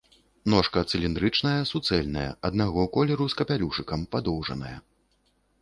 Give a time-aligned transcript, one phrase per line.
[0.53, 4.77] Ножка цыліндрычная, суцэльная, аднаго колеру з капялюшыкам, падоўжаная.